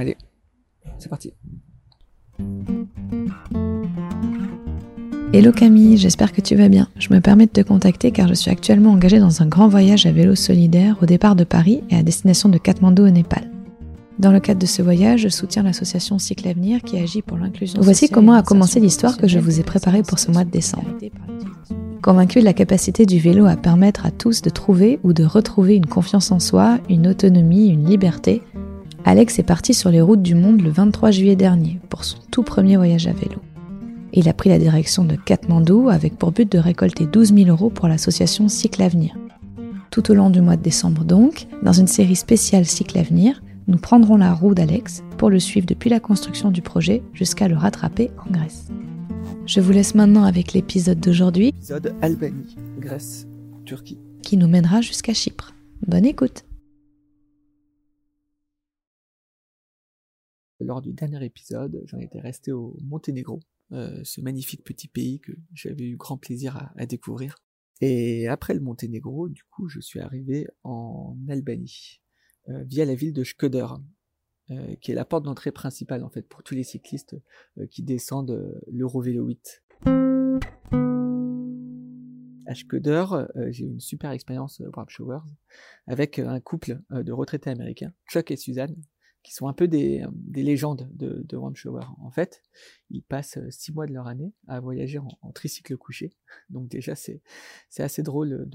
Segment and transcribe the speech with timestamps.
[0.00, 0.16] Allez,
[0.96, 1.34] c'est parti.
[5.34, 6.88] Hello Camille, j'espère que tu vas bien.
[6.96, 10.06] Je me permets de te contacter car je suis actuellement engagée dans un grand voyage
[10.06, 13.50] à vélo solidaire au départ de Paris et à destination de Katmandou au Népal.
[14.18, 17.78] Dans le cadre de ce voyage, je soutiens l'association Cycle Avenir qui agit pour l'inclusion.
[17.82, 20.96] Voici comment a commencé l'histoire que je vous ai préparée pour ce mois de décembre.
[22.00, 25.76] Convaincu de la capacité du vélo à permettre à tous de trouver ou de retrouver
[25.76, 28.40] une confiance en soi, une autonomie, une liberté,
[29.04, 32.42] Alex est parti sur les routes du monde le 23 juillet dernier pour son tout
[32.42, 33.40] premier voyage à vélo.
[34.12, 37.70] Il a pris la direction de Katmandou avec pour but de récolter 12 000 euros
[37.70, 39.16] pour l'association Cycle Avenir.
[39.90, 43.78] Tout au long du mois de décembre donc, dans une série spéciale Cycle Avenir, nous
[43.78, 48.10] prendrons la roue d'Alex pour le suivre depuis la construction du projet jusqu'à le rattraper
[48.26, 48.68] en Grèce.
[49.46, 51.48] Je vous laisse maintenant avec l'épisode d'aujourd'hui.
[51.48, 53.26] Épisode Albanie, Grèce,
[53.64, 53.98] Turquie.
[54.22, 55.54] Qui nous mènera jusqu'à Chypre.
[55.86, 56.44] Bonne écoute.
[60.60, 63.40] Lors du dernier épisode, j'en étais resté au Monténégro,
[63.72, 67.36] euh, ce magnifique petit pays que j'avais eu grand plaisir à, découvrir.
[67.80, 72.02] Et après le Monténégro, du coup, je suis arrivé en Albanie,
[72.50, 73.68] euh, via la ville de Shkoder,
[74.50, 77.16] euh, qui est la porte d'entrée principale en fait pour tous les cyclistes
[77.70, 79.62] qui descendent l'Eurovélo 8.
[82.46, 83.06] À Shkoder,
[83.48, 85.24] j'ai eu une super expérience Warp Showers
[85.86, 88.76] avec un couple de retraités américains, Chuck et Suzanne,
[89.22, 91.84] qui sont un peu des, des légendes de, de Shower.
[91.98, 92.42] En fait,
[92.90, 96.10] ils passent euh, six mois de leur année à voyager en, tricycle couché.
[96.50, 97.22] Donc déjà, c'est
[97.78, 98.48] assez drôle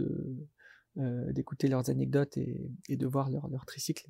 [0.97, 4.07] euh, d'écouter leurs anecdotes et, de voir leur, tricycle.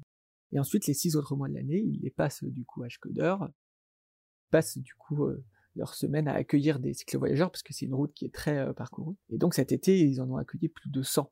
[0.51, 3.35] Et ensuite, les six autres mois de l'année, ils les passent du coup à Schkoder,
[4.51, 5.43] passent du coup euh,
[5.75, 9.15] leur semaine à accueillir des cyclo-voyageurs parce que c'est une route qui est très parcourue.
[9.29, 11.29] Et donc cet été, ils en ont accueilli plus de 100.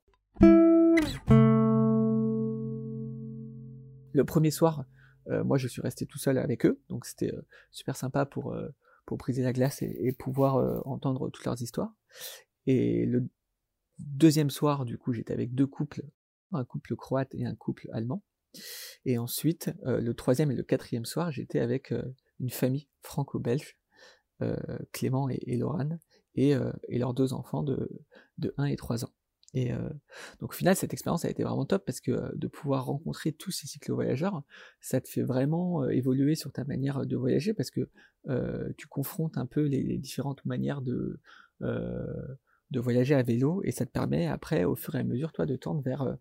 [4.15, 4.83] Le premier soir, euh,
[5.27, 8.69] moi, je suis resté tout seul avec eux, donc c'était euh, super sympa pour, euh,
[9.05, 11.93] pour briser la glace et, pouvoir entendre toutes leurs histoires.
[12.65, 13.27] Et le
[13.99, 16.03] deuxième soir, du coup, j'étais avec deux couples,
[16.51, 18.23] un couple croate et un couple allemand.
[19.05, 21.93] Et ensuite, le troisième et le quatrième soir, j'étais avec
[22.39, 23.77] une famille franco-belge,
[24.93, 25.39] Clément et,
[26.35, 26.55] et,
[26.87, 27.89] et, leurs deux enfants de,
[28.37, 29.13] de 1 et 3 ans.
[29.53, 29.71] Et
[30.39, 33.51] donc au final, cette expérience a été vraiment top parce que de pouvoir rencontrer tous
[33.51, 34.41] ces cyclo-voyageurs,
[34.81, 37.87] ça te fait vraiment évoluer sur ta manière de voyager parce que
[38.77, 41.19] tu confrontes un peu les, différentes manières de,
[42.71, 45.45] de voyager à vélo et ça te permet après, au fur et à mesure, toi,
[45.45, 46.17] de tendre vers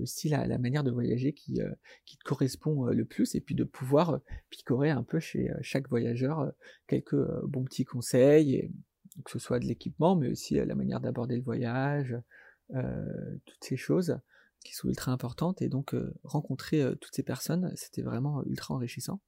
[0.00, 1.60] aussi la, manière de voyager qui,
[2.04, 4.20] qui te correspond le plus et puis de pouvoir
[4.50, 6.52] picorer un peu chez chaque voyageur
[6.88, 8.70] quelques bons petits conseils.
[9.24, 12.16] Que ce soit de l'équipement, mais aussi la manière d'aborder le voyage,
[12.72, 14.18] euh, toutes ces choses
[14.64, 15.60] qui sont ultra importantes.
[15.62, 19.20] Et donc, euh, rencontrer euh, toutes ces personnes, c'était vraiment ultra enrichissant.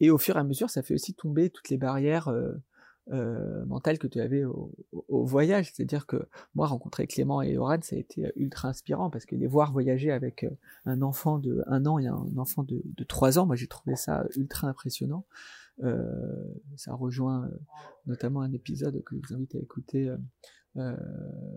[0.00, 2.32] Et au fur et à mesure, ça fait aussi tomber toutes les barrières
[3.06, 4.72] mentales que tu avais au,
[5.26, 5.70] voyage.
[5.74, 9.46] C'est-à-dire que moi, rencontrer Clément et Oran, ça a été ultra inspirant parce que les
[9.46, 10.46] voir voyager avec
[10.86, 13.94] un enfant de 1 an et un enfant de, de 3 ans, moi j'ai trouvé
[13.94, 15.26] ça ultra impressionnant.
[15.82, 17.58] Euh, ça rejoint euh,
[18.06, 20.10] notamment un épisode que je vous invite à écouter
[20.76, 20.96] euh,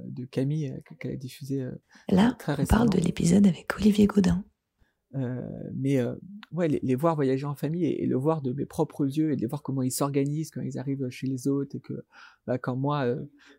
[0.06, 1.68] de Camille qu'elle a diffusé
[2.10, 4.44] Là, on parle de l'épisode avec Olivier Gaudin.
[5.74, 6.00] mais
[6.52, 9.42] ouais, les, voir voyager en famille et, le voir de mes propres yeux et de
[9.42, 12.06] les voir comment ils s'organisent quand ils arrivent chez les autres et que
[12.48, 13.06] bah, quand moi,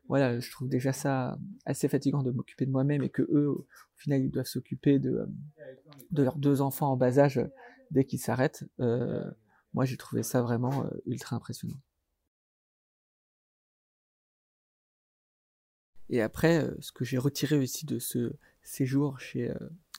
[0.09, 3.67] voilà, je trouve déjà ça assez fatigant de m'occuper de moi-même et que eux, au
[3.97, 5.29] final, ils doivent s'occuper de,
[6.11, 7.41] de leurs deux enfants en bas âge
[7.91, 8.65] dès qu'ils s'arrêtent
[9.75, 11.81] moi j'ai trouvé ça vraiment ultra impressionnant.
[16.11, 19.53] Et après, ce que j'ai retiré aussi de ce séjour chez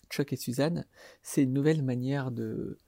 [0.10, 0.86] Chuck et Suzanne,
[1.24, 2.80] c'est une nouvelle manière de,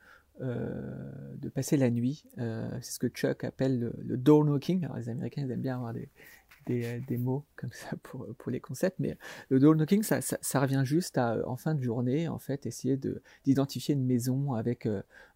[1.55, 2.23] passer la nuit.
[2.37, 4.85] c'est ce que Chuck appelle le, door knocking.
[4.85, 9.17] Alors, les Américains ils aiment bien avoir des, mots comme ça pour, les concepts, mais
[9.49, 12.99] le door knocking, ça, ça, revient juste à, en fin de journée, en fait, essayer
[13.45, 14.87] d'identifier une maison avec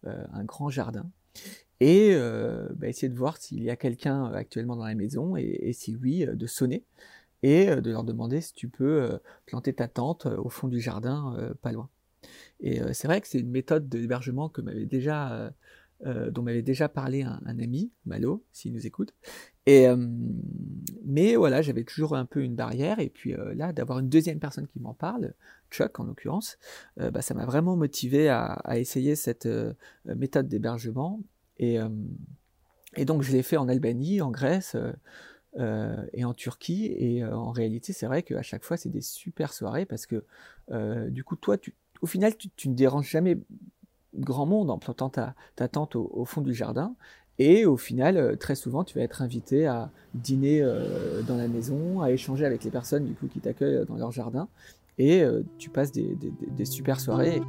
[0.04, 1.10] un grand jardin
[1.82, 5.36] et euh, bah, essayer de voir s'il y a quelqu'un euh, actuellement dans la maison
[5.36, 6.84] et, si oui, euh, de sonner
[7.42, 11.72] et de leur demander si tu peux planter ta tente au fond du jardin, pas
[11.72, 11.88] loin.
[12.60, 15.52] Et c'est vrai que c'est une méthode d'hébergement que m'avait déjà,
[16.04, 19.14] dont m'avait déjà parlé un, ami, Malo, s'il nous écoute.
[19.66, 19.86] Et,
[21.04, 24.66] mais voilà, j'avais toujours un peu une barrière, et puis là, d'avoir une deuxième personne
[24.66, 25.34] qui m'en parle,
[25.70, 26.58] Chuck en l'occurrence,
[26.96, 29.48] bah, ça m'a vraiment motivé à, essayer cette
[30.04, 31.20] méthode d'hébergement
[31.58, 31.88] et, euh,
[32.96, 34.92] et donc je l'ai fait en Albanie, en Grèce euh,
[35.58, 36.86] euh, et en Turquie.
[36.98, 40.24] Et en réalité, c'est vrai qu'à chaque fois, c'est des super soirées parce que
[41.08, 43.38] du coup, toi, tu, au final, tu, ne déranges jamais
[44.14, 45.34] grand monde en plantant ta,
[45.68, 46.94] tente au, fond du jardin.
[47.38, 50.60] Et au final, très souvent, tu vas être invité à dîner
[51.26, 54.48] dans la maison, à échanger avec les personnes du coup qui t'accueillent dans leur jardin,
[54.98, 55.24] et
[55.58, 57.40] tu passes des, des super soirées.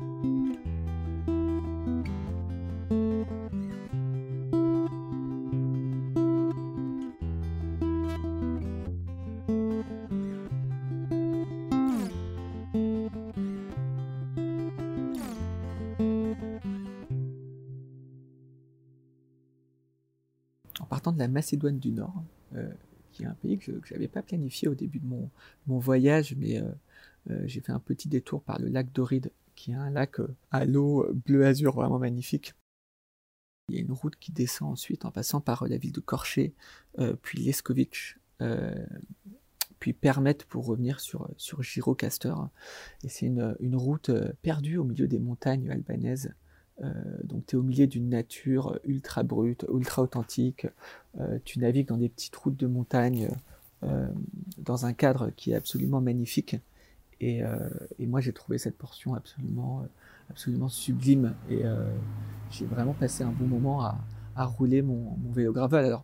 [21.01, 22.23] De la Macédoine du Nord,
[22.55, 22.69] euh,
[23.11, 25.29] qui est un pays que je n'avais pas planifié au début de mon,
[25.79, 26.71] voyage, mais euh,
[27.29, 30.17] euh, j'ai fait un petit détour par le lac Doride, qui est un lac
[30.51, 32.53] à l'eau bleu-azur vraiment magnifique.
[33.69, 36.53] Il y a une route qui descend ensuite en passant par la ville de Korché,
[37.21, 38.17] puis Leskovic,
[39.79, 42.33] puis permettre pour revenir sur, sur Girocaster.
[43.03, 44.11] Et c'est une, route
[44.41, 46.33] perdue au milieu des montagnes albanaises
[47.23, 50.67] donc tu es au milieu d'une nature ultra brute, ultra authentique.
[51.19, 53.29] Euh, tu navigues dans des petites routes de montagne
[53.83, 54.07] euh,
[54.57, 56.57] dans un cadre qui est absolument magnifique.
[57.21, 57.41] Et,
[57.99, 59.85] moi j'ai trouvé cette portion absolument,
[60.29, 61.33] absolument sublime.
[61.49, 61.61] Et
[62.51, 63.81] j'ai vraiment passé un bon moment
[64.35, 65.85] à, rouler mon, vélo gravel.
[65.85, 66.03] Alors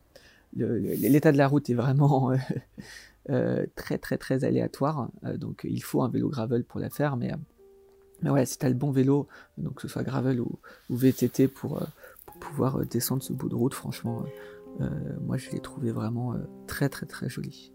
[0.56, 2.32] l'état de la route est vraiment
[3.28, 5.10] très très très aléatoire.
[5.36, 7.34] donc il faut un vélo gravel pour la faire, mais
[8.22, 9.28] mais ouais, si tu as le bon vélo,
[9.58, 11.86] donc que ce soit gravel ou, VTT pour, euh,
[12.26, 14.24] pour, pouvoir euh, descendre ce bout de route, franchement,
[14.82, 14.90] euh,
[15.22, 16.36] moi je l'ai trouvé vraiment
[16.68, 17.74] très très très joli.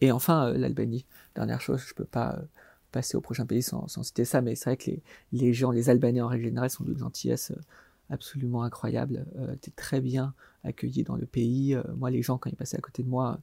[0.00, 1.06] Et enfin, euh, l'Albanie.
[1.34, 2.42] Dernière chose, je ne peux pas euh,
[2.92, 4.90] passer au prochain pays sans, citer ça, mais c'est vrai que
[5.32, 7.60] les, gens, les Albanais en règle générale, sont d'une gentillesse euh,
[8.10, 9.26] absolument incroyable.
[9.60, 10.34] tu es très bien
[10.64, 11.76] accueilli dans le pays.
[11.98, 13.38] moi, les gens, quand ils passaient à côté de moi,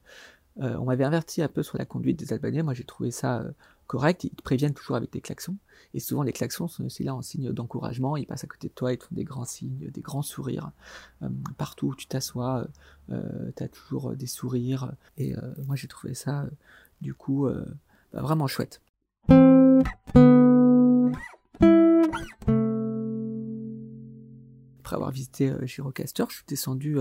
[0.58, 2.64] on m'avait averti un peu sur la conduite des Albanais.
[2.64, 3.46] Moi, j'ai trouvé ça
[3.88, 4.24] correct.
[4.24, 5.58] Ils te préviennent toujours avec des klaxons.
[5.94, 8.18] Et souvent, les klaxons sont aussi là en signe d'encouragement.
[8.18, 10.72] Ils passent à côté de toi, ils te font des grands signes, des grands sourires.
[11.22, 12.68] Euh, partout où tu t'assois,
[13.12, 14.94] euh, tu as toujours des sourires.
[15.18, 16.46] Et euh, moi, j'ai trouvé ça,
[17.02, 17.48] du coup,
[18.14, 18.82] bah, vraiment chouette.
[24.80, 26.98] Après avoir visité Girocaster, je suis descendu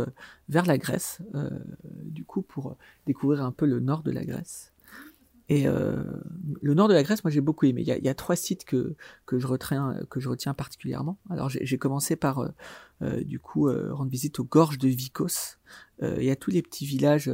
[0.49, 1.21] vers la Grèce,
[2.05, 2.77] du coup, pour
[3.07, 4.74] découvrir un peu le nord de la Grèce.
[5.49, 6.03] Et euh,
[6.63, 7.83] le nord de la Grèce, moi j'ai beaucoup aimé.
[7.83, 8.95] Il y, a, il y, a, trois sites que,
[9.27, 11.19] que, je retiens, que je retiens particulièrement.
[11.29, 12.49] Alors j'ai commencé par euh,
[13.03, 15.59] euh, du coup rendre visite aux gorges de Vikos
[16.03, 17.31] et à tous les petits villages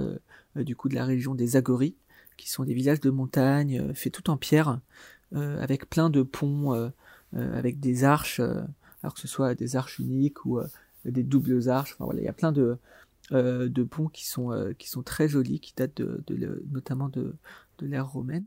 [0.55, 1.97] du coup de la région des Agories,
[2.37, 4.81] qui sont des villages de montagne faits tout en pierre,
[5.33, 6.93] avec plein de ponts,
[7.33, 10.61] avec des arches, alors que ce soit des arches uniques ou
[11.05, 11.95] des doubles arches.
[11.95, 12.79] Enfin voilà, il y a plein de
[13.31, 17.35] de ponts qui sont qui sont très jolis, qui datent de, de notamment de
[17.81, 18.45] de l'ère romaine.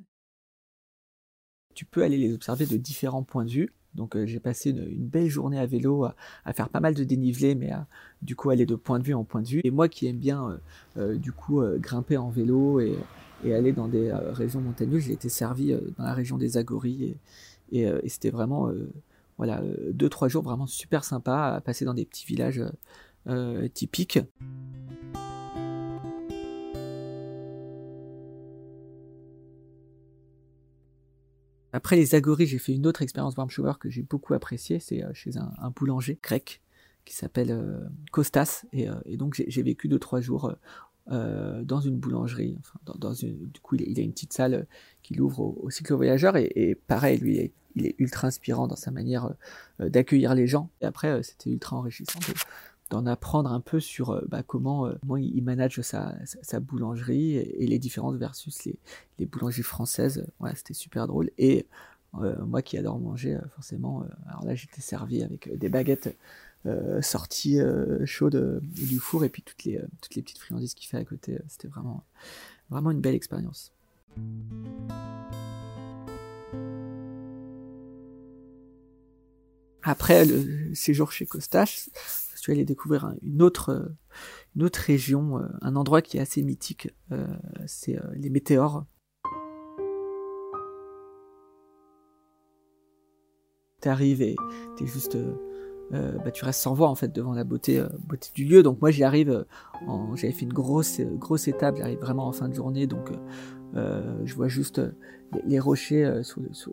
[1.74, 3.74] Tu peux aller les observer de différents points de vue.
[3.96, 7.56] Donc euh, j'ai passé une, belle journée à vélo, à, faire pas mal de dénivelé,
[7.56, 7.88] mais à
[8.22, 9.62] du coup aller de point de vue en point de vue.
[9.64, 10.58] Et moi qui aime bien euh,
[10.98, 12.98] euh, du coup grimper en vélo et,
[13.46, 17.18] aller dans des régions montagneuses, j'ai été servi dans la région des Agories
[17.74, 18.72] et, et c'était vraiment
[19.38, 19.62] voilà
[19.92, 22.64] deux trois jours vraiment super sympa à passer dans des petits villages
[23.74, 24.20] typiques.
[31.74, 34.80] Après les agories, j'ai fait une autre expérience warm shower que j'ai beaucoup appréciée.
[34.80, 36.62] C'est euh, chez un, boulanger grec
[37.04, 37.80] qui s'appelle euh,
[38.12, 38.66] Kostas.
[38.76, 40.56] Euh, et, donc j'ai vécu deux trois jours
[41.08, 42.56] dans une boulangerie.
[42.60, 44.68] Enfin, dans, une, du coup, il, a une petite salle
[45.02, 46.38] qu'il ouvre au, cycle voyageur.
[46.38, 49.34] Et, pareil, lui, il est ultra inspirant dans sa manière
[49.80, 50.70] d'accueillir les gens.
[50.80, 52.20] Et après, c'était ultra enrichissant
[52.94, 56.16] d'en apprendre un peu sur euh, bah, comment, euh, il manage sa,
[56.60, 58.78] boulangerie et, les différences versus les,
[59.18, 60.28] les boulangeries françaises.
[60.40, 61.32] Ouais, c'était super drôle.
[61.40, 61.66] Et
[62.22, 66.16] euh, moi qui adore manger, forcément, alors là j'étais servi avec des baguettes
[67.02, 67.60] sorties
[68.06, 71.38] chaudes du four et puis toutes les, toutes les petites friandises qu'il fait à côté.
[71.50, 72.06] C'était vraiment,
[72.70, 73.74] vraiment une belle expérience.
[79.82, 81.90] Après le séjour chez Costache,
[82.44, 83.96] tu aller découvrir une autre,
[84.56, 86.90] une autre région, un endroit qui est assez mythique,
[87.66, 88.86] c'est les météores.
[93.80, 94.36] T'arrives et
[94.78, 95.18] t'es juste
[95.94, 98.64] euh, bah, tu restes sans voix en fait devant la beauté, euh, beauté du lieu.
[98.64, 102.50] Donc moi j'y arrive, euh, j'avais fait une grosse, grosse étape, j'arrive vraiment en fin
[102.50, 103.12] de journée, donc
[103.74, 104.82] je vois juste
[105.46, 106.22] les, rochers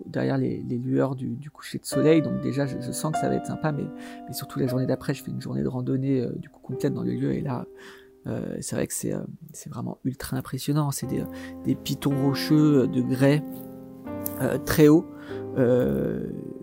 [0.07, 2.23] derrière les, lueurs du, coucher de soleil.
[2.23, 3.85] Donc déjà je, sens que ça va être sympa, mais,
[4.33, 7.13] surtout la journée d'après, je fais une journée de randonnée du coup complète dans le
[7.13, 7.67] lieu et là.
[8.61, 9.15] c'est vrai que c'est
[9.69, 10.91] vraiment ultra impressionnant.
[10.91, 13.43] C'est des, pitons rocheux de grès
[14.65, 15.07] très hauts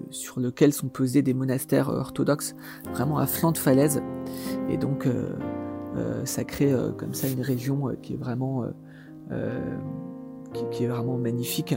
[0.09, 2.55] sur lequel sont posés des monastères euh, orthodoxes
[2.91, 4.01] vraiment à flanc de falaise.
[4.69, 5.29] Et donc euh,
[5.95, 8.65] euh, ça crée comme ça une région qui est vraiment,
[10.71, 11.75] qui, est vraiment magnifique.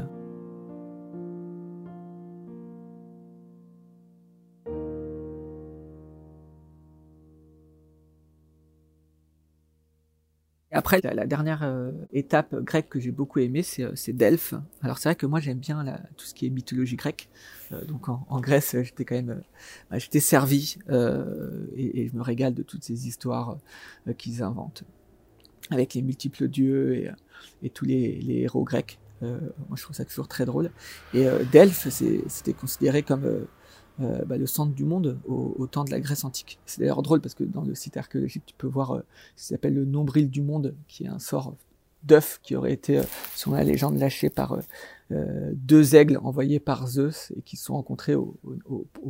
[10.72, 14.54] Après, la, dernière euh, étape grecque que j'ai beaucoup aimée, c'est, euh, Delphes.
[14.82, 15.84] Alors c'est vrai que moi j'aime bien
[16.16, 17.28] tout ce qui est mythologie grecque.
[17.72, 19.42] Euh, donc en, Grèce, j'étais quand même,
[19.92, 20.76] j'étais servi
[21.76, 23.58] et, je me régale de toutes ces histoires
[24.16, 24.84] qu'ils inventent
[25.70, 27.10] avec les multiples dieux
[27.62, 28.98] et, tous les, héros grecs.
[29.20, 30.70] moi je trouve ça toujours très drôle.
[31.14, 33.46] Et Delphes, c'était considéré comme
[34.00, 36.58] euh, bah, le centre du monde au, temps de la Grèce antique.
[36.64, 39.00] C'est d'ailleurs drôle parce que dans le site archéologique, tu peux voir euh,
[39.36, 41.54] ce qui s'appelle le nombril du monde, qui est un sort
[42.02, 43.02] d'œuf qui aurait été, euh,
[43.34, 44.58] selon la légende, lâché par
[45.10, 48.38] deux aigles envoyés par Zeus et qui se sont rencontrés au,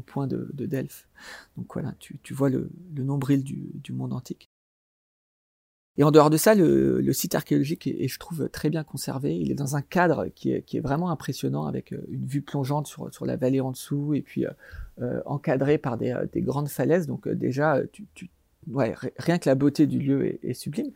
[0.06, 1.06] point de, Delphes.
[1.58, 4.50] Donc voilà, tu, vois le, nombril du monde antique.
[5.97, 9.37] Et en dehors de ça, le, site archéologique est, je trouve, très bien conservé.
[9.37, 13.26] Il est dans un cadre qui est, vraiment impressionnant, avec euh, une vue plongeante sur,
[13.26, 14.50] la vallée en dessous, et puis euh,
[15.02, 17.06] euh, encadré par des, grandes falaises.
[17.06, 17.80] Donc déjà,
[19.18, 20.92] rien que la beauté du lieu est sublime.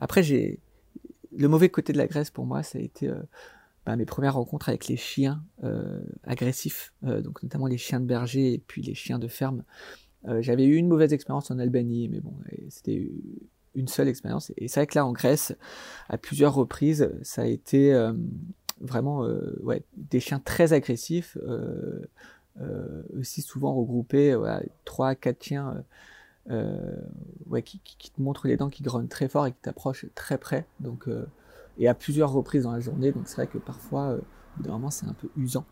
[0.00, 0.58] Après, j'ai
[1.36, 3.20] le mauvais côté de la Grèce pour moi, ça a été euh,
[3.86, 8.06] bah, mes premières rencontres avec les chiens euh, agressifs, euh, donc notamment les chiens de
[8.06, 9.64] berger et puis les chiens de ferme.
[10.40, 12.34] J'avais eu une mauvaise expérience en Albanie, mais bon,
[12.68, 13.10] c'était
[13.74, 14.52] une seule expérience.
[14.58, 15.56] Et c'est vrai que là, en Grèce,
[16.10, 17.98] à plusieurs reprises, ça a été
[18.82, 19.26] vraiment
[19.96, 21.38] des chiens très agressifs,
[23.16, 24.36] aussi souvent regroupés,
[24.84, 25.80] trois, quatre chiens euh,
[26.48, 30.66] ouais, qui, te montre les dents qui grognent très fort et qui t'approchent très près.
[30.80, 31.26] Donc, euh,
[31.78, 33.12] et à plusieurs reprises dans la journée.
[33.12, 35.66] Donc c'est vrai que parfois, euh, c'est un peu usant.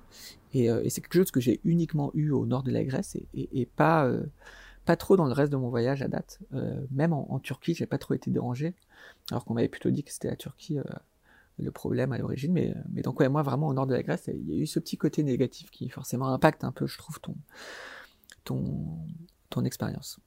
[0.54, 4.10] Et, c'est quelque chose que j'ai uniquement eu au nord de la Grèce et, pas,
[4.84, 6.38] pas trop dans le reste de mon voyage à date.
[6.90, 8.74] même en, Turquie, j'ai pas trop été dérangé,
[9.30, 10.78] alors qu'on m'avait plutôt dit que c'était la Turquie
[11.58, 12.52] le problème à l'origine.
[12.52, 14.66] Mais, mais donc, ouais, moi, vraiment, au nord de la Grèce, il y a eu
[14.66, 17.36] ce petit côté négatif qui forcément impacte un peu, je trouve, ton,
[18.44, 18.98] ton,
[19.50, 20.20] ton expérience.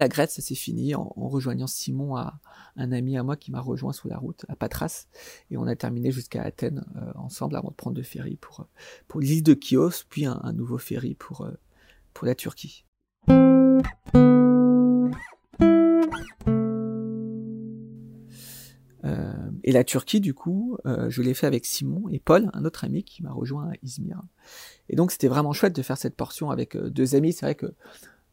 [0.00, 2.40] La Grèce, ça s'est fini en, rejoignant Simon, à,
[2.76, 5.06] un ami à moi qui m'a rejoint sur la route à Patras.
[5.52, 8.64] Et on a terminé jusqu'à Athènes euh, ensemble avant de prendre le ferry pour, euh,
[9.06, 11.52] pour l'île de Chios, puis un, nouveau ferry pour, euh,
[12.12, 12.84] pour la Turquie.
[19.66, 23.02] et la Turquie, du coup, je l'ai fait avec Simon et Paul, un autre ami
[23.02, 24.20] qui m'a rejoint à Izmir.
[24.90, 27.32] Et donc, c'était vraiment chouette de faire cette portion avec deux amis.
[27.32, 27.74] C'est vrai que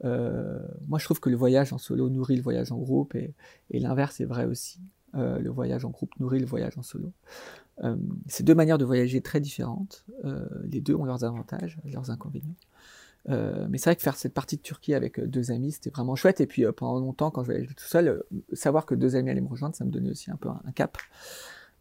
[0.03, 3.33] euh, moi, je trouve que le voyage en solo nourrit le voyage en groupe et,
[3.71, 4.79] l'inverse est vrai aussi.
[5.15, 7.11] Euh, le voyage en groupe nourrit le voyage en solo.
[7.83, 7.95] Euh,
[8.27, 10.05] c'est deux manières de voyager très différentes.
[10.63, 12.55] les deux ont leurs avantages, leurs inconvénients.
[13.27, 16.41] mais c'est vrai que faire cette partie de Turquie avec deux amis, c'était vraiment chouette.
[16.41, 19.49] Et puis pendant longtemps, quand je voyageais tout seul, savoir que deux amis allaient me
[19.49, 20.97] rejoindre, ça me donnait aussi un peu un, cap.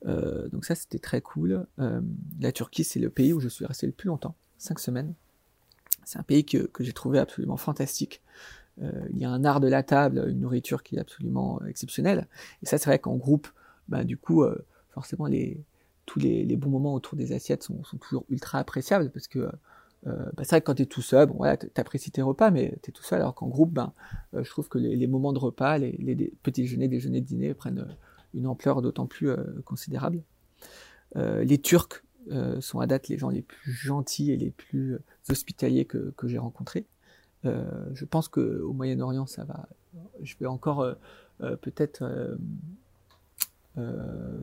[0.04, 1.66] donc ça, c'était très cool.
[2.40, 5.14] la Turquie, c'est le pays où je suis resté le plus longtemps, cinq semaines.
[6.10, 8.20] C'est un pays que, j'ai trouvé absolument fantastique.
[8.82, 12.26] Euh, il y a un art de la table, une nourriture qui est absolument exceptionnelle.
[12.64, 13.46] Et ça, c'est vrai qu'en groupe,
[13.88, 15.62] bah, du coup, euh, forcément, les,
[16.06, 20.42] tous les, bons moments autour des assiettes sont, toujours ultra appréciables parce que euh, bah,
[20.42, 22.90] c'est vrai que quand tu es tout seul, bon, voilà, apprécies tes repas, mais tu
[22.90, 23.92] es tout seul, alors qu'en groupe, ben,
[24.32, 27.86] je trouve que les, moments de repas, les, petits déjeuners, déjeuners, dîners prennent
[28.34, 29.30] une ampleur d'autant plus
[29.64, 30.24] considérable.
[31.14, 34.98] les Turcs euh, sont à date les gens les plus gentils et les plus
[35.30, 36.86] hospitaliers que, j'ai rencontrés.
[37.44, 39.68] Euh, je pense qu'au Moyen-Orient, ça va.
[40.22, 42.04] Je vais encore euh, peut-être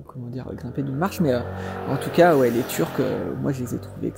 [0.05, 3.01] comment dire grimper d'une marche, mais en tout cas, ouais, les Turcs,
[3.39, 4.11] moi, je les ai trouvés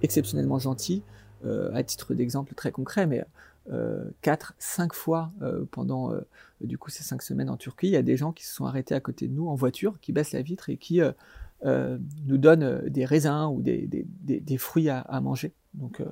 [0.00, 1.02] exceptionnellement gentils.
[1.44, 3.26] à titre d'exemple très concret, mais
[4.22, 5.32] quatre, cinq fois
[5.70, 6.14] pendant
[6.62, 8.64] du coup ces cinq semaines en Turquie, il y a des gens qui se sont
[8.64, 11.00] arrêtés à côté de nous en voiture, qui baissent la vitre et qui
[11.64, 16.02] nous donnent des raisins ou des, des, fruits à, à, manger, donc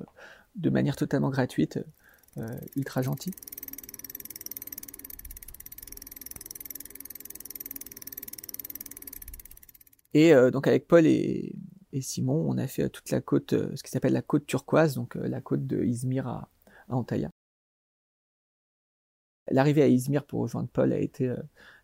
[0.55, 1.79] de manière totalement gratuite,
[2.75, 3.33] ultra gentille.
[10.13, 11.55] Et euh, donc avec Paul et,
[11.99, 15.17] Simon, on a fait toute la côte, euh, ce qui s'appelle la côte turquoise, donc
[15.17, 16.49] euh, la côte de Izmir à,
[16.89, 17.29] Antalya.
[19.49, 21.33] L'arrivée à Izmir pour rejoindre Paul a été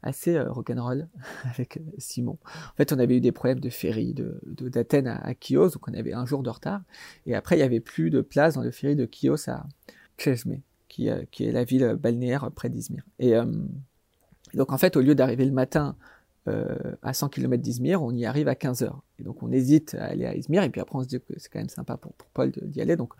[0.03, 1.07] assez rock'n'roll
[1.43, 2.37] avec Simon.
[2.45, 5.93] En fait, on avait eu des problèmes de ferry de, d'Athènes à, Chios, donc on
[5.93, 6.81] avait un jour de retard.
[7.25, 9.65] Et après, il n'y avait plus de place dans le ferry de Chios à
[10.17, 13.03] Chesme, qui, est la ville balnéaire près d'Izmir.
[13.19, 13.33] Et
[14.53, 15.95] donc en fait, au lieu d'arriver le matin
[16.47, 19.01] euh, à 100 km d'Izmir, on y arrive à 15 heures.
[19.19, 21.33] Et donc on hésite à aller à Izmir, et puis après on se dit que
[21.37, 22.95] c'est quand même sympa pour, Paul d'y aller.
[22.95, 23.13] Donc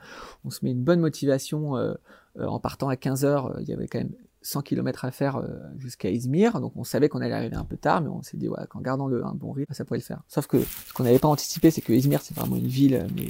[0.46, 1.94] on se met une bonne motivation euh,
[2.40, 3.58] euh, en partant à 15 heures.
[3.60, 4.14] Il y avait quand même
[4.48, 5.42] 100 km à faire
[5.78, 8.48] jusqu'à Izmir, donc on savait qu'on allait arriver un peu tard, mais on s'est dit
[8.70, 10.22] qu'en gardant le, un bon rythme, ça pourrait le faire.
[10.28, 13.30] Sauf que ce qu'on n'avait pas anticipé, c'est que Izmir c'est vraiment une ville mais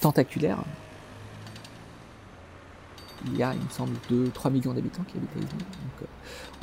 [0.00, 0.62] tentaculaire.
[3.26, 5.66] Il y a, il me semble, 2-3 millions d'habitants qui habitent à Izmir.
[5.66, 6.08] Donc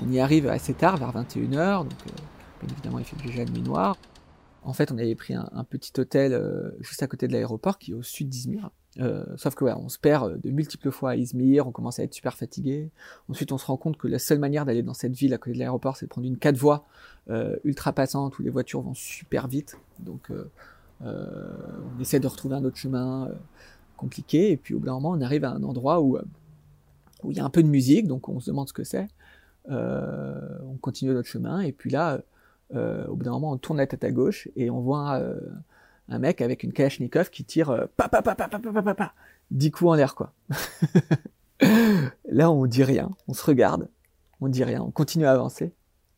[0.03, 1.97] on y arrive assez tard, vers 21h, donc
[2.61, 3.97] Bien évidemment, il fait déjà nuit noire.
[4.63, 7.91] En fait, on avait pris un, petit hôtel euh, juste à côté de l'aéroport qui
[7.91, 8.69] est au sud d'Izmir.
[9.00, 12.03] Euh, sauf que on se perd euh, de multiples fois à Izmir, on commence à
[12.03, 12.89] être super fatigué.
[13.29, 15.53] Ensuite, on se rend compte que la seule manière d'aller dans cette ville à côté
[15.53, 16.86] de l'aéroport, c'est de prendre une 4 voies
[17.63, 19.77] ultra passante où les voitures vont super vite.
[20.00, 20.29] Donc,
[21.00, 23.29] on essaie de retrouver un autre chemin
[23.95, 24.51] compliqué.
[24.51, 26.17] Et puis, au bout d'un moment, on arrive à un endroit où
[27.24, 29.07] où il y a un peu de musique, donc on se demande ce que c'est.
[29.69, 32.19] on continue notre chemin, et puis là,
[32.75, 35.39] euh, au bout d'un moment, on tourne la tête à gauche et on voit euh,
[36.10, 38.93] un mec avec une Kalachnikov qui tire euh, pa pa pa pa pa pa pa
[38.93, 39.13] pa
[39.51, 40.34] 10 coups en l'air quoi.
[42.25, 43.88] Là, on dit rien, on se regarde,
[44.39, 45.74] on dit rien, on continue à avancer.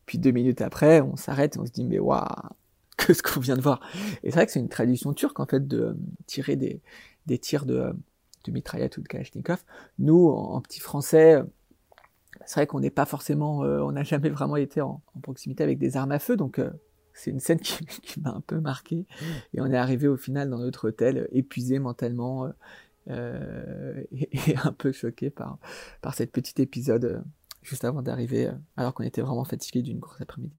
[0.06, 2.24] Puis deux minutes après, on s'arrête et on se dit mais waouh,
[2.96, 3.80] que ce qu'on vient de voir.
[4.22, 6.80] Et c'est vrai que c'est une tradition turque en fait de tirer des,
[7.26, 7.94] des tirs de,
[8.44, 9.62] de mitraillette ou de Kalachnikov.
[9.98, 11.42] Nous, en, en petit français,
[12.46, 15.78] c'est vrai qu'on n'est pas forcément, euh, on n'a jamais vraiment été en, proximité avec
[15.78, 16.70] des armes à feu, donc euh,
[17.14, 19.06] c'est une scène qui, m'a un peu marqué.
[19.54, 22.48] Et on est arrivé au final dans notre hôtel euh, épuisé mentalement
[23.10, 23.10] et,
[24.12, 25.58] et, un peu choqué par,
[26.00, 27.22] par cet petit épisode
[27.62, 30.56] juste avant d'arriver, alors qu'on était vraiment fatigué d'une course après-midi.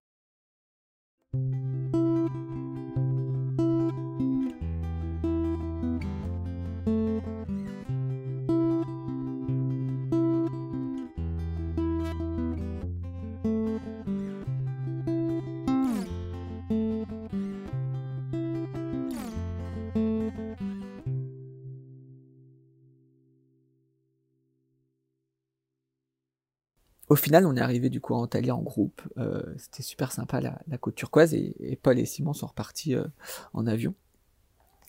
[27.15, 29.01] Au final, on est arrivé du coup à Antalya en groupe.
[29.17, 33.05] Euh, c'était super sympa la, côte turquoise et, Paul et Simon sont repartis euh,
[33.53, 33.93] en avion.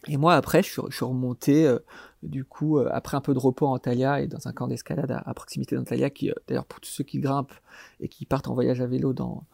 [0.08, 1.78] Et moi après, je suis, remonté euh,
[2.24, 5.34] du coup après un peu de repos à Antalya et dans un camp d'escalade à,
[5.34, 7.54] proximité d'Antalya qui d'ailleurs pour tous ceux qui grimpent
[8.00, 9.44] et qui partent en voyage à vélo dans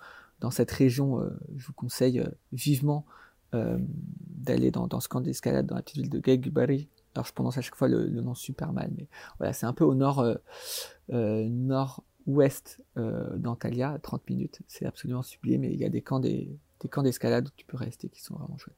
[0.41, 1.21] dans cette région,
[1.55, 3.05] je vous conseille vivement
[3.53, 6.89] d'aller dans, ce camp d'escalade dans la petite ville de Gegbari.
[7.15, 9.75] Alors je prononce à chaque fois le, le nom super mal, mais voilà, c'est un
[9.75, 10.25] peu au nord
[11.11, 14.61] nord ouest euh, d'Antalya, 30 minutes.
[14.69, 16.59] C'est absolument sublime et il y a des camps des,
[16.91, 18.77] camps d'escalade où tu peux rester qui sont vraiment chouettes.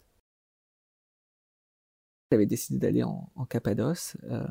[2.30, 4.46] J'avais décidé d'aller en, Cappadoce euh,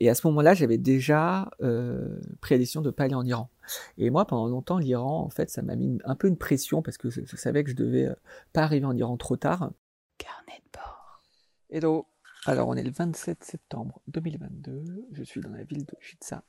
[0.00, 3.24] et à ce moment-là, j'avais déjà euh, pris la décision de ne pas aller en
[3.24, 3.48] Iran.
[3.96, 6.98] Et moi, pendant longtemps, l'Iran, en fait, ça m'a mis un peu une pression parce
[6.98, 8.08] que je, savais que je devais
[8.52, 9.70] pas arriver en Iran trop tard.
[10.18, 11.22] Carnet de bord.
[11.70, 12.13] Hello.
[12.46, 15.06] Alors, on est le 27 septembre 2022.
[15.12, 16.42] Je suis dans la ville de Chitsa,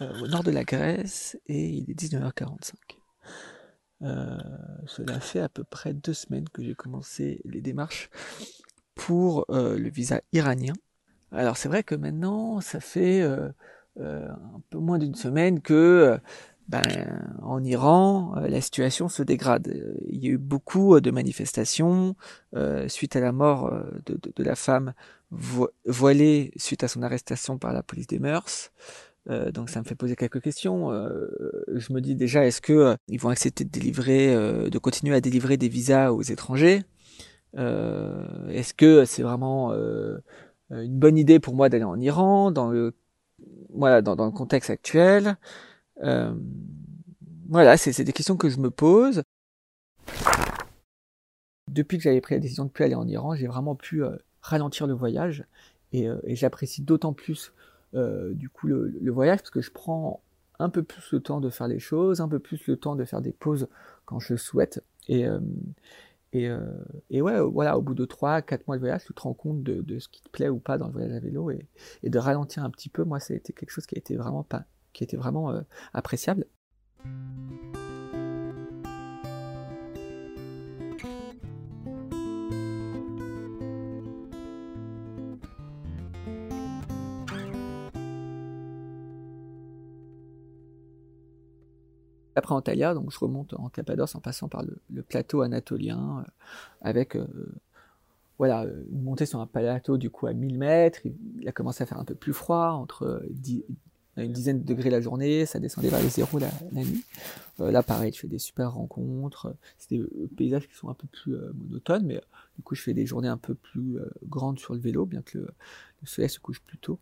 [0.00, 2.74] euh, au nord de la Grèce, et il est 19h45.
[4.02, 4.38] Euh,
[4.86, 8.08] cela fait à peu près deux semaines que j'ai commencé les démarches
[8.94, 10.74] pour euh, le visa iranien.
[11.32, 16.20] Alors, c'est vrai que maintenant, ça fait un peu moins d'une semaine que
[16.68, 16.82] ben,
[17.42, 19.74] en Iran, la situation se dégrade.
[20.08, 22.14] Il y a eu beaucoup de manifestations
[22.86, 23.72] suite à la mort
[24.04, 24.92] de la femme
[25.32, 28.70] voilé suite à son arrestation par la police des mœurs.
[29.30, 30.90] Euh, donc ça me fait poser quelques questions.
[30.90, 31.28] Euh,
[31.74, 34.34] je me dis déjà, est-ce que euh, ils vont accepter de délivrer,
[34.70, 36.82] de continuer à délivrer des visas aux étrangers?
[37.54, 39.72] Est-ce que c'est vraiment
[40.70, 42.94] une bonne idée pour moi d'aller en Iran dans le
[43.70, 45.36] voilà dans, dans le contexte actuel?
[47.48, 49.22] Voilà, c'est des questions que je me pose.
[51.70, 54.02] Depuis que j'avais pris la décision de plus aller en Iran, j'ai vraiment pu
[54.42, 55.44] ralentir le voyage
[55.92, 57.52] et, et j'apprécie d'autant plus
[57.94, 60.22] du coup le, voyage parce que je prends
[60.58, 63.04] un peu plus le temps de faire les choses, un peu plus le temps de
[63.04, 63.68] faire des pauses
[64.04, 64.82] quand je souhaite.
[65.08, 65.26] Et,
[66.32, 66.48] et,
[67.10, 69.98] et, ouais, voilà, au bout de 3-4 mois de voyage, tu te rends compte de,
[69.98, 71.66] ce qui te plaît ou pas dans le voyage à vélo et,
[72.02, 73.04] et, de ralentir un petit peu.
[73.04, 75.52] Moi, ça a été quelque chose qui a été vraiment, pas, qui a été vraiment
[75.92, 76.46] appréciable.
[92.42, 96.30] Après Antalya, donc je remonte en Cappadoce en passant par le, plateau anatolien euh,
[96.80, 97.24] avec euh,
[98.36, 100.98] voilà, une montée sur un plateau du coup à 1000 mètres.
[101.04, 103.24] Il a commencé à faire un peu plus froid, entre
[104.16, 107.04] une dizaine de degrés la journée, ça descendait vers les zéros la, nuit.
[107.60, 109.54] Euh, là, pareil, je fais des super rencontres.
[109.78, 110.04] C'est des
[110.36, 112.20] paysages qui sont un peu plus monotones, mais
[112.56, 115.38] du coup, je fais des journées un peu plus grandes sur le vélo, bien que
[115.38, 115.48] le,
[116.02, 116.98] soleil se couche plus tôt.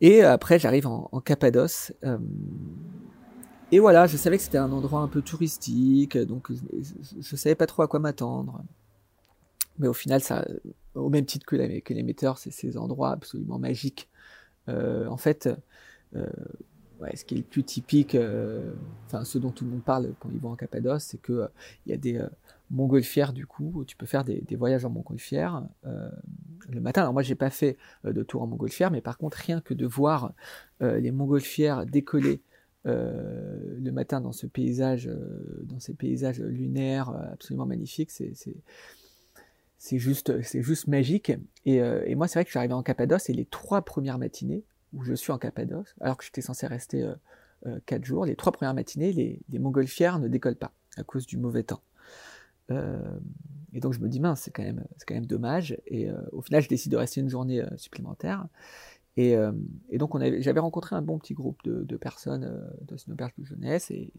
[0.00, 1.92] Et après, j'arrive en, Cappadoce.
[3.74, 7.56] Et voilà, je savais que c'était un endroit un peu touristique, donc je, ne savais
[7.56, 8.62] pas trop à quoi m'attendre.
[9.80, 10.22] Mais au final,
[10.94, 14.08] au même titre que, l'émetteur, c'est ces endroits absolument magiques.
[14.68, 15.48] Euh, en fait,
[16.14, 16.24] euh,
[17.16, 18.74] ce qui est le plus typique, euh,
[19.06, 21.48] enfin ce dont tout le monde parle quand ils vont en Cappadoce, c'est que
[21.84, 22.24] il y a des
[22.70, 27.00] montgolfières du coup, tu peux faire des, voyages en montgolfière le matin.
[27.00, 29.84] Alors moi, j'ai pas fait de tour en montgolfière, mais par contre, rien que de
[29.84, 30.32] voir
[30.80, 32.40] les montgolfières décoller
[32.84, 40.42] le matin dans ce paysage, euh, dans ces paysages lunaires euh, absolument magnifiques, c'est juste,
[40.42, 41.32] c'est juste magique.
[41.64, 44.18] Et, et moi, c'est vrai que je suis arrivé en Cappadoce et les trois premières
[44.18, 47.06] matinées où je suis en Cappadoce, alors que j'étais censé rester
[47.84, 51.36] quatre jours, les trois premières matinées, les, les montgolfières ne décollent pas à cause du
[51.36, 51.82] mauvais temps.
[52.70, 55.76] et donc je me dis mince, c'est quand même, c'est quand même dommage.
[55.86, 58.46] Et au final, je décide de rester une journée supplémentaire.
[59.16, 59.52] Et, euh,
[59.90, 64.12] et, donc j'avais rencontré un bon petit groupe de, personnes euh, dans de jeunesse et,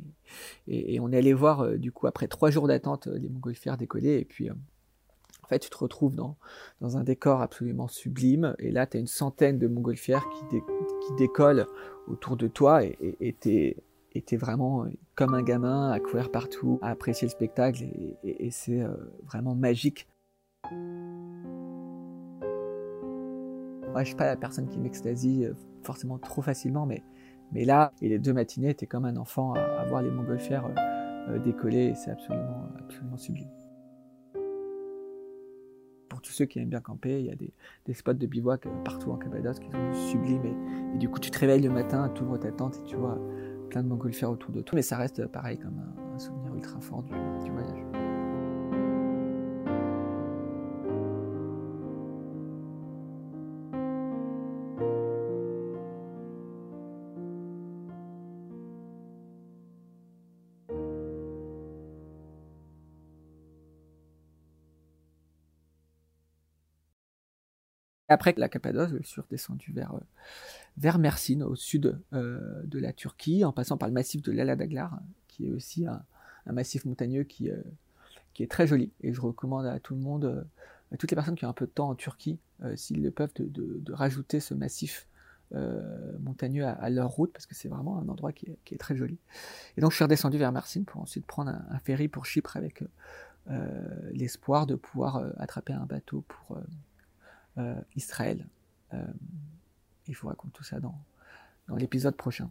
[1.02, 4.26] on est allé voir euh, du coup après trois jours d'attente les montgolfières décoller et
[4.26, 6.38] puis en fait tu te retrouves dans,
[6.80, 11.16] dans un décor absolument sublime et là tu as une centaine de montgolfières qui, qui
[11.18, 11.68] décollent
[12.08, 13.76] autour de toi et t'es
[14.16, 17.84] es vraiment comme un gamin à courir partout, à apprécier le spectacle
[18.24, 18.82] et, c'est
[19.26, 20.08] vraiment magique.
[23.96, 25.54] Moi, je suis pas la personne qui m'extasie euh,
[25.84, 27.02] forcément trop facilement, mais,
[27.54, 31.40] là, et les deux matinées, étaient comme un enfant à, voir les montgolfières euh, euh,
[31.40, 32.68] décoller, et c'est absolument,
[33.16, 33.48] sublime.
[36.10, 37.54] Pour tous ceux qui aiment bien camper, il y a des,
[37.86, 40.46] des spots de bivouac partout en Cappadoce qui sont sublimes,
[40.94, 43.18] et, du coup, tu te réveilles le matin, tu ouvres ta tente et tu vois
[43.70, 47.02] plein de montgolfières autour de toi, mais ça reste pareil comme un, souvenir ultra fort
[47.02, 47.14] du,
[47.46, 47.85] du voyage.
[68.16, 70.00] Après la Cappadoce, je suis redescendu vers, euh,
[70.78, 75.02] vers Mersin, au sud euh, de la Turquie, en passant par le massif de l'Aladaglar,
[75.28, 76.02] qui est aussi un,
[76.46, 77.62] massif montagneux qui, euh,
[78.34, 78.94] qui est très joli.
[79.02, 80.48] Et je recommande à tout le monde,
[80.94, 82.40] à toutes les personnes qui ont un peu de temps en Turquie,
[82.76, 85.10] s'ils le peuvent, de, rajouter ce massif
[86.22, 89.18] montagneux à, leur route, parce que c'est vraiment un endroit qui est, très joli.
[89.76, 92.82] Et donc je suis redescendu vers Mersin pour ensuite prendre un ferry pour Chypre avec
[94.14, 96.58] l'espoir de pouvoir attraper un bateau pour
[97.58, 98.46] euh, Israël.
[98.94, 99.06] Euh,
[100.08, 100.96] il faut raconter tout ça dans,
[101.68, 102.50] dans l'épisode prochain.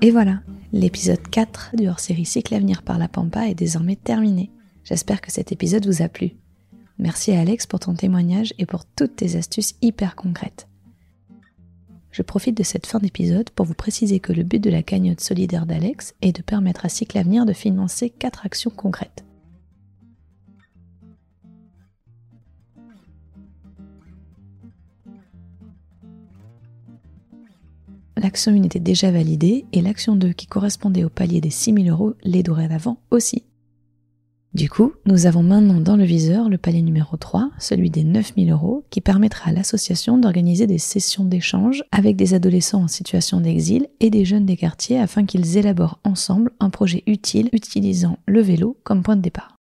[0.00, 0.42] Et voilà,
[0.72, 4.50] l'épisode 4 du hors-série Cycle Avenir par la Pampa est désormais terminé.
[4.84, 6.32] J'espère que cet épisode vous a plu.
[6.98, 10.68] Merci à Alex pour ton témoignage et pour toutes tes astuces hyper concrètes.
[12.14, 15.20] Je profite de cette fin d'épisode pour vous préciser que le but de la cagnotte
[15.20, 19.24] solidaire d'Alex est de permettre à Cycle Avenir de financer quatre actions concrètes.
[28.16, 32.14] L'action 1 était déjà validée et l'action 2 qui correspondait au palier des 6000 euros
[32.22, 33.42] l'est dorénavant aussi.
[34.54, 38.52] Du coup, nous avons maintenant dans le viseur le palier numéro 3, celui des 9000
[38.52, 43.88] euros, qui permettra à l'association d'organiser des sessions d'échange avec des adolescents en situation d'exil
[43.98, 48.78] et des jeunes des quartiers afin qu'ils élaborent ensemble un projet utile utilisant le vélo
[48.84, 49.56] comme point de départ.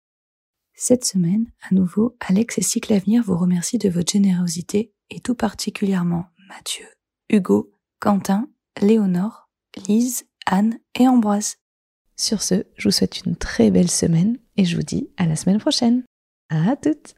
[0.74, 5.34] Cette semaine, à nouveau, Alex et Cycle Avenir vous remercient de votre générosité et tout
[5.34, 6.86] particulièrement Mathieu,
[7.30, 8.46] Hugo, Quentin,
[8.82, 9.48] Léonore,
[9.88, 11.61] Lise, Anne et Ambroise.
[12.16, 15.36] Sur ce, je vous souhaite une très belle semaine et je vous dis à la
[15.36, 16.02] semaine prochaine.
[16.50, 17.14] À toutes